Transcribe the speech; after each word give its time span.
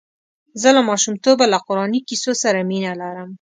زه 0.61 0.69
له 0.77 0.81
ماشومتوبه 0.89 1.45
له 1.53 1.57
قراني 1.67 1.99
کیسو 2.07 2.31
سره 2.43 2.59
مینه 2.69 2.93
لرم. 3.01 3.29